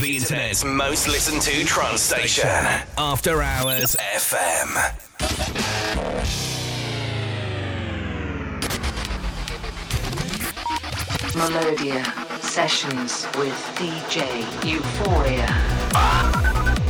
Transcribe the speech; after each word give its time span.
the 0.00 0.16
internet's 0.16 0.64
most 0.64 1.08
listened 1.08 1.42
to 1.42 1.64
trance 1.64 2.02
station. 2.02 2.48
After 2.96 3.42
Hours 3.42 3.96
FM. 3.96 4.68
Melodia 11.36 12.04
sessions 12.40 13.26
with 13.36 13.54
DJ 13.76 14.42
Euphoria 14.68 15.46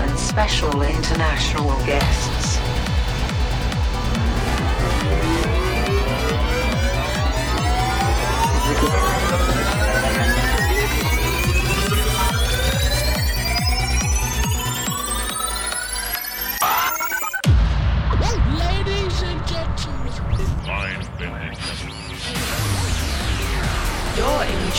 and 0.01 0.19
special 0.19 0.83
international 0.83 1.71
guests. 1.87 2.38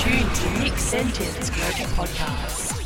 You're 0.05 0.15
in 0.15 0.23
tune 0.23 0.33
to 0.33 0.59
Nick 0.63 0.77
Sentence 0.77 1.49
Global 1.49 1.91
Podcast. 1.93 2.79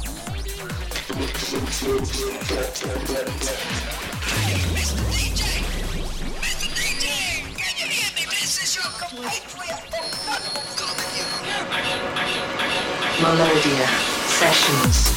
Melodia 13.22 13.88
sessions. 14.28 15.13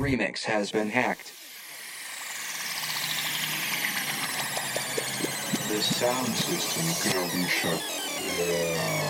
Remix 0.00 0.44
has 0.44 0.72
been 0.72 0.88
hacked. 0.88 1.32
The 5.68 5.82
sound 5.82 6.28
system 6.28 7.12
gonna 7.12 7.32
be 7.34 7.44
shut 7.44 7.82
down. 8.38 9.09